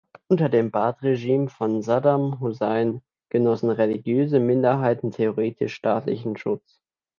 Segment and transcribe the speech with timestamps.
[0.29, 6.81] Unter dem Baath-Regime von Saddam Hussein genossen religiöse Minderheiten theoretisch staatlichen Schutz.